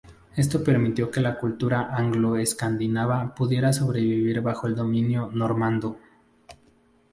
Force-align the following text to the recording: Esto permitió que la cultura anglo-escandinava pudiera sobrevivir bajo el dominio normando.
Esto 0.35 0.63
permitió 0.63 1.11
que 1.11 1.21
la 1.21 1.37
cultura 1.37 1.95
anglo-escandinava 1.95 3.35
pudiera 3.35 3.71
sobrevivir 3.71 4.41
bajo 4.41 4.65
el 4.65 4.73
dominio 4.73 5.29
normando. 5.31 5.99